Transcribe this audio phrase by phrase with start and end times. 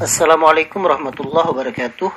[0.00, 2.08] Assalamualaikum warahmatullahi wabarakatuh.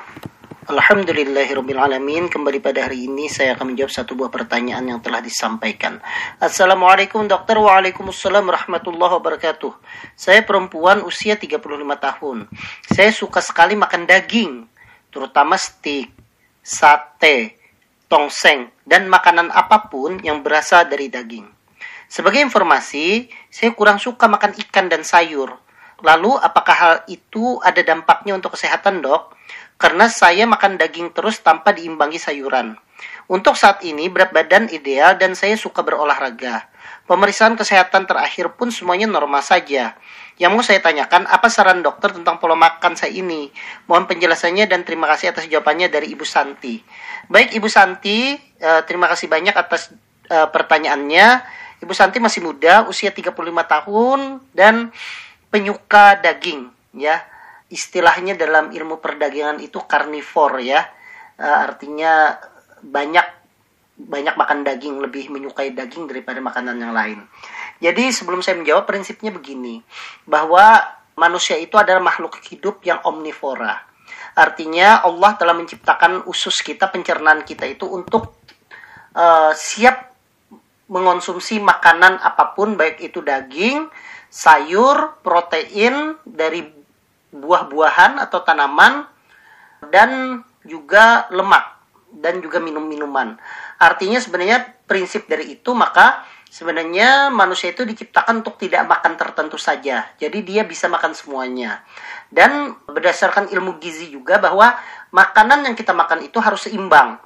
[0.72, 6.00] Alhamdulillahirrabbilalamin Kembali pada hari ini saya akan menjawab satu buah pertanyaan yang telah disampaikan.
[6.40, 7.60] Assalamualaikum dokter.
[7.60, 9.76] Waalaikumsalam warahmatullahi wabarakatuh.
[10.16, 11.60] Saya perempuan usia 35
[12.00, 12.48] tahun.
[12.88, 14.64] Saya suka sekali makan daging
[15.12, 16.08] Terutama steak,
[16.64, 17.60] sate,
[18.08, 21.52] tongseng Dan makanan apa pun yang berasal dari daging.
[22.08, 25.63] Sebagai informasi, saya kurang suka makan ikan dan sayur
[26.04, 29.32] Lalu apakah hal itu ada dampaknya untuk kesehatan dok?
[29.80, 32.76] Karena saya makan daging terus tanpa diimbangi sayuran.
[33.24, 36.68] Untuk saat ini berat badan ideal dan saya suka berolahraga.
[37.08, 39.96] Pemeriksaan kesehatan terakhir pun semuanya normal saja.
[40.36, 43.48] Yang mau saya tanyakan, apa saran dokter tentang pola makan saya ini?
[43.88, 46.84] Mohon penjelasannya dan terima kasih atas jawabannya dari Ibu Santi.
[47.32, 49.94] Baik Ibu Santi, uh, terima kasih banyak atas
[50.28, 51.44] uh, pertanyaannya.
[51.80, 54.20] Ibu Santi masih muda, usia 35 tahun
[54.56, 54.92] dan
[55.54, 56.66] penyuka daging
[56.98, 57.22] ya.
[57.70, 60.82] Istilahnya dalam ilmu perdagangan itu karnivor ya.
[61.38, 62.34] Uh, artinya
[62.82, 63.26] banyak
[63.94, 67.22] banyak makan daging lebih menyukai daging daripada makanan yang lain.
[67.78, 69.78] Jadi sebelum saya menjawab prinsipnya begini
[70.26, 70.82] bahwa
[71.14, 73.86] manusia itu adalah makhluk hidup yang omnivora.
[74.34, 78.42] Artinya Allah telah menciptakan usus kita pencernaan kita itu untuk
[79.14, 80.13] uh, siap
[80.88, 83.88] mengonsumsi makanan apa pun baik itu daging
[84.34, 86.66] sayur, protein dari
[87.30, 89.06] buah-buahan atau tanaman,
[89.94, 91.78] dan juga lemak,
[92.18, 93.38] dan juga minum-minuman.
[93.78, 100.06] Artinya sebenarnya prinsip dari itu maka sebenarnya manusia itu diciptakan untuk tidak makan tertentu saja.
[100.18, 101.82] Jadi dia bisa makan semuanya.
[102.30, 104.74] Dan berdasarkan ilmu gizi juga bahwa
[105.10, 107.18] makanan yang kita makan itu harus seimbang.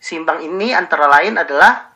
[0.00, 1.93] Seimbang ini antara lain adalah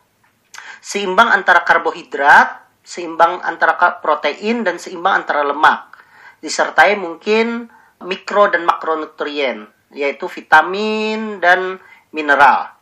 [0.81, 6.01] seimbang antara karbohidrat, seimbang antara protein dan seimbang antara lemak.
[6.41, 7.69] Disertai mungkin
[8.03, 11.77] mikro dan makronutrien, yaitu vitamin dan
[12.15, 12.73] mineral.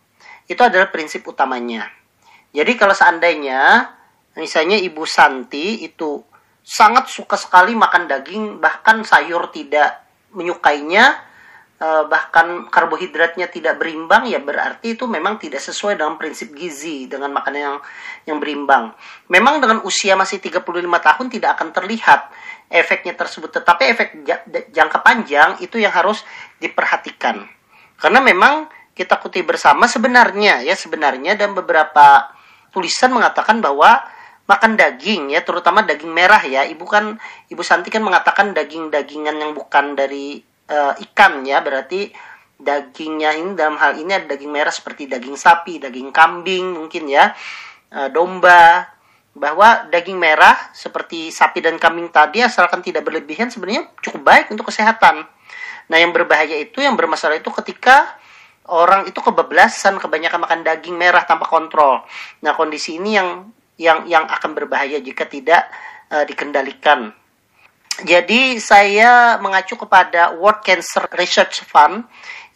[0.47, 1.91] Itu adalah prinsip utamanya.
[2.55, 3.91] Jadi kalau seandainya
[4.39, 6.23] misalnya Ibu Santi itu
[6.63, 11.26] sangat suka sekali makan daging, bahkan sayur tidak menyukainya,
[11.79, 17.61] bahkan karbohidratnya tidak berimbang ya berarti itu memang tidak sesuai dengan prinsip gizi dengan makanan
[17.61, 17.77] yang
[18.25, 18.97] yang berimbang.
[19.29, 22.33] Memang dengan usia masih 35 tahun tidak akan terlihat
[22.73, 24.09] efeknya tersebut tetapi efek
[24.73, 26.25] jangka panjang itu yang harus
[26.57, 27.45] diperhatikan.
[28.01, 32.33] Karena memang kita kutip bersama sebenarnya ya sebenarnya dan beberapa
[32.73, 34.01] tulisan mengatakan bahwa
[34.49, 37.21] makan daging ya terutama daging merah ya ibu kan
[37.53, 42.10] ibu Santi kan mengatakan daging-dagingan yang bukan dari uh, ikan ya berarti
[42.56, 47.37] dagingnya ini dalam hal ini ada daging merah seperti daging sapi, daging kambing mungkin ya,
[47.93, 48.97] uh, domba,
[49.37, 54.72] bahwa daging merah seperti sapi dan kambing tadi asalkan tidak berlebihan sebenarnya cukup baik untuk
[54.72, 55.28] kesehatan.
[55.93, 58.16] Nah yang berbahaya itu yang bermasalah itu ketika
[58.72, 62.03] orang itu kebablasan kebanyakan makan daging merah tanpa kontrol.
[62.41, 63.28] Nah kondisi ini yang
[63.77, 65.69] yang yang akan berbahaya jika tidak
[66.09, 67.12] uh, dikendalikan
[68.05, 72.05] jadi saya mengacu kepada World Cancer Research Fund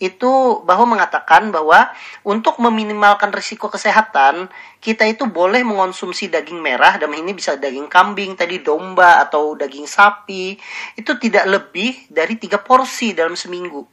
[0.00, 1.92] itu bahwa mengatakan bahwa
[2.24, 4.48] untuk meminimalkan risiko kesehatan
[4.80, 9.84] kita itu boleh mengonsumsi daging merah dan ini bisa daging kambing tadi domba atau daging
[9.84, 10.56] sapi
[10.96, 13.84] itu tidak lebih dari tiga porsi dalam seminggu.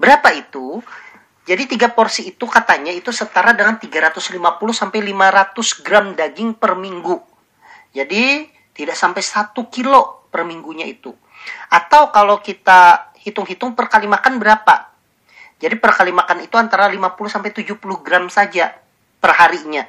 [0.00, 0.84] Berapa itu?
[1.44, 4.40] Jadi tiga porsi itu katanya itu setara dengan 350
[4.72, 7.20] sampai 500 gram daging per minggu.
[7.92, 11.14] Jadi tidak sampai satu kilo per minggunya itu.
[11.70, 14.90] Atau kalau kita hitung-hitung per kali makan berapa?
[15.62, 18.74] Jadi per kali makan itu antara 50 sampai 70 gram saja
[19.22, 19.86] per harinya.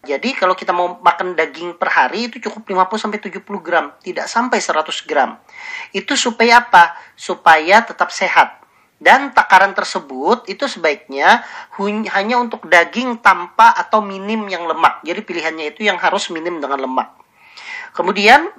[0.00, 4.26] Jadi kalau kita mau makan daging per hari itu cukup 50 sampai 70 gram, tidak
[4.26, 5.36] sampai 100 gram.
[5.94, 6.96] Itu supaya apa?
[7.14, 8.58] Supaya tetap sehat.
[9.00, 11.44] Dan takaran tersebut itu sebaiknya
[12.12, 15.00] hanya untuk daging tanpa atau minim yang lemak.
[15.04, 17.08] Jadi pilihannya itu yang harus minim dengan lemak.
[17.96, 18.52] Kemudian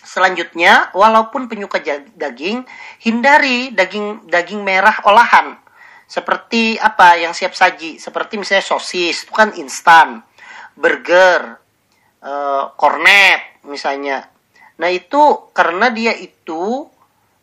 [0.00, 1.78] Selanjutnya, walaupun penyuka
[2.16, 2.64] daging,
[3.04, 5.60] hindari daging daging merah olahan.
[6.10, 10.24] Seperti apa yang siap saji, seperti misalnya sosis, itu kan instan,
[10.74, 11.60] burger,
[12.74, 14.26] kornet misalnya.
[14.80, 16.88] Nah, itu karena dia itu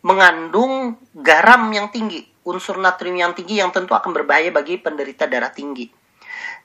[0.04, 5.54] mengandung garam yang tinggi, unsur natrium yang tinggi yang tentu akan berbahaya bagi penderita darah
[5.54, 5.88] tinggi.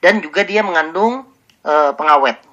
[0.03, 1.23] Dan juga dia mengandung
[1.63, 2.52] uh, pengawet.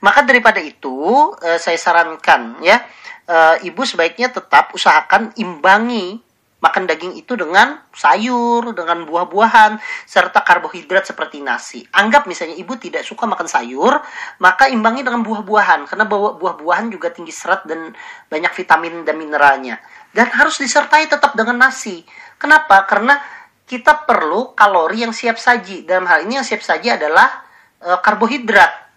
[0.00, 2.80] Maka daripada itu uh, saya sarankan ya
[3.28, 6.20] uh, ibu sebaiknya tetap usahakan imbangi
[6.60, 11.80] makan daging itu dengan sayur, dengan buah-buahan, serta karbohidrat seperti nasi.
[11.88, 13.96] Anggap misalnya ibu tidak suka makan sayur,
[14.44, 17.96] maka imbangi dengan buah-buahan, karena buah-buahan juga tinggi serat dan
[18.28, 19.80] banyak vitamin dan mineralnya.
[20.10, 22.02] dan harus disertai tetap dengan nasi.
[22.34, 22.82] Kenapa?
[22.82, 23.14] Karena
[23.62, 25.86] kita perlu kalori yang siap saji.
[25.86, 27.30] Dalam hal ini yang siap saji adalah
[27.78, 28.89] e, karbohidrat,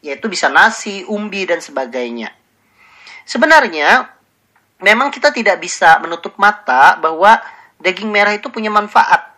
[0.00, 2.32] yaitu bisa nasi, umbi dan sebagainya.
[3.28, 4.08] Sebenarnya
[4.80, 7.38] memang kita tidak bisa menutup mata bahwa
[7.78, 9.30] daging merah itu punya manfaat.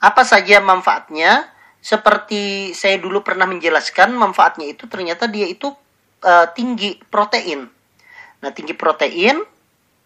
[0.00, 1.50] Apa saja manfaatnya?
[1.80, 5.72] Seperti saya dulu pernah menjelaskan, manfaatnya itu ternyata dia itu
[6.20, 7.64] e, tinggi protein.
[8.40, 9.40] Nah, tinggi protein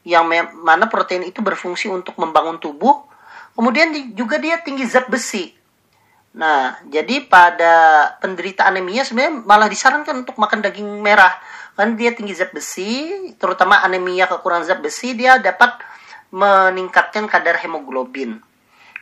[0.06, 0.26] yang
[0.62, 3.10] mana protein itu berfungsi untuk membangun tubuh.
[3.54, 5.50] Kemudian juga dia tinggi zat besi.
[6.34, 7.74] Nah, jadi pada
[8.18, 11.30] penderita anemia sebenarnya malah disarankan untuk makan daging merah.
[11.78, 15.78] Kan dia tinggi zat besi, terutama anemia kekurangan zat besi, dia dapat
[16.34, 18.42] meningkatkan kadar hemoglobin.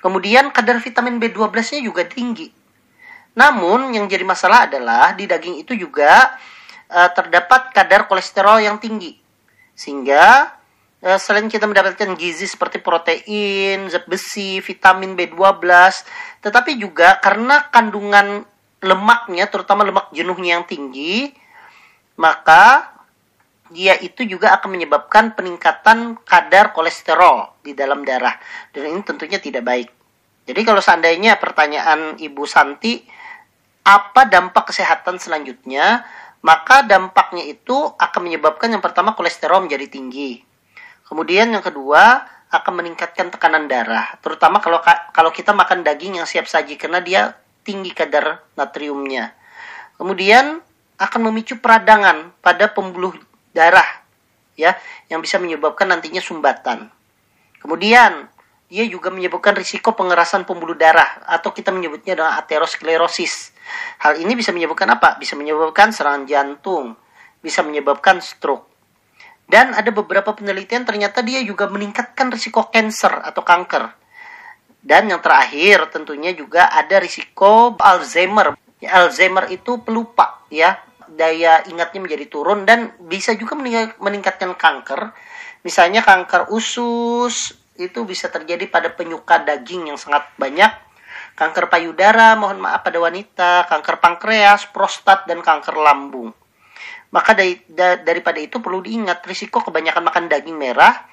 [0.05, 2.53] Kemudian kadar vitamin B12-nya juga tinggi.
[3.33, 6.37] Namun yang jadi masalah adalah di daging itu juga
[6.93, 9.17] uh, terdapat kadar kolesterol yang tinggi.
[9.73, 10.53] Sehingga
[11.03, 15.67] selain kita mendapatkan gizi seperti protein, zat besi, vitamin B12,
[16.39, 18.47] tetapi juga karena kandungan
[18.83, 21.35] lemaknya, terutama lemak jenuhnya yang tinggi,
[22.19, 22.95] maka
[23.73, 28.37] dia itu juga akan menyebabkan peningkatan kadar kolesterol di dalam darah.
[28.71, 29.89] Dan ini tentunya tidak baik.
[30.47, 33.01] Jadi kalau seandainya pertanyaan Ibu Santi,
[33.83, 36.05] apa dampak kesehatan selanjutnya?
[36.43, 40.52] Maka dampaknya itu akan menyebabkan yang pertama kolesterol menjadi tinggi.
[41.07, 44.81] Kemudian yang kedua akan meningkatkan tekanan darah, terutama kalau
[45.13, 47.33] kalau kita makan daging yang siap saji karena dia
[47.65, 49.33] tinggi kadar natriumnya.
[49.97, 50.61] Kemudian
[51.01, 53.17] akan memicu peradangan pada pembuluh
[53.57, 53.87] darah
[54.57, 54.77] ya
[55.09, 56.93] yang bisa menyebabkan nantinya sumbatan.
[57.63, 58.29] Kemudian
[58.73, 63.53] dia juga menyebabkan risiko pengerasan pembuluh darah atau kita menyebutnya dengan aterosklerosis.
[64.01, 65.21] Hal ini bisa menyebabkan apa?
[65.21, 66.97] Bisa menyebabkan serangan jantung,
[67.45, 68.72] bisa menyebabkan stroke.
[69.53, 73.85] Dan ada beberapa penelitian ternyata dia juga meningkatkan risiko kanker atau kanker.
[74.81, 78.57] Dan yang terakhir tentunya juga ada risiko Alzheimer.
[78.81, 83.53] Alzheimer itu pelupa ya, daya ingatnya menjadi turun dan bisa juga
[84.01, 85.13] meningkatkan kanker.
[85.63, 90.73] Misalnya kanker usus, itu bisa terjadi pada penyuka daging yang sangat banyak,
[91.37, 96.33] kanker payudara, mohon maaf pada wanita, kanker pankreas, prostat, dan kanker lambung.
[97.13, 101.09] Maka dari, da, daripada itu perlu diingat risiko kebanyakan makan daging merah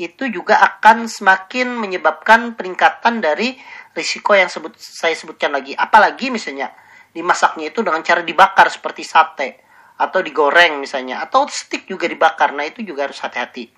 [0.00, 3.54] itu juga akan semakin menyebabkan peningkatan dari
[3.92, 5.76] risiko yang sebut saya sebutkan lagi.
[5.76, 6.72] Apalagi misalnya
[7.12, 9.71] dimasaknya itu dengan cara dibakar seperti sate
[10.02, 12.50] atau digoreng misalnya atau stick juga dibakar.
[12.50, 13.70] Nah, itu juga harus hati-hati.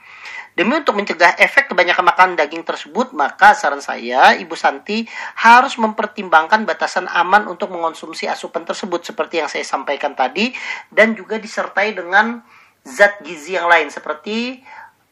[0.55, 5.03] Demi untuk mencegah efek kebanyakan makan daging tersebut, maka saran saya, Ibu Santi
[5.43, 10.55] harus mempertimbangkan batasan aman untuk mengonsumsi asupan tersebut seperti yang saya sampaikan tadi
[10.95, 12.39] dan juga disertai dengan
[12.87, 14.63] zat gizi yang lain seperti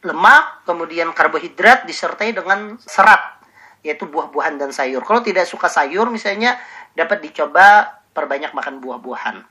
[0.07, 3.43] lemak, kemudian karbohidrat disertai dengan serat
[3.83, 5.03] yaitu buah-buahan dan sayur.
[5.03, 6.55] Kalau tidak suka sayur misalnya
[6.95, 9.45] dapat dicoba perbanyak makan buah-buahan.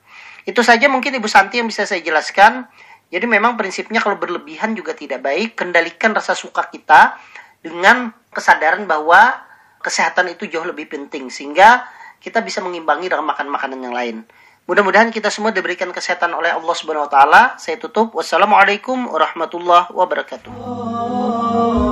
[0.45, 2.65] Itu saja mungkin Ibu Santi yang bisa saya jelaskan.
[3.12, 5.59] Jadi memang prinsipnya kalau berlebihan juga tidak baik.
[5.59, 7.19] Kendalikan rasa suka kita
[7.59, 9.36] dengan kesadaran bahwa
[9.83, 11.83] kesehatan itu jauh lebih penting sehingga
[12.21, 14.24] kita bisa mengimbangi dengan makan makanan yang lain.
[14.69, 17.41] Mudah-mudahan kita semua diberikan kesehatan oleh Allah Subhanahu wa taala.
[17.57, 18.13] Saya tutup.
[18.15, 21.90] Wassalamualaikum warahmatullahi wabarakatuh.